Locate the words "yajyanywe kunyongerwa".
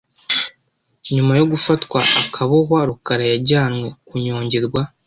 3.31-4.81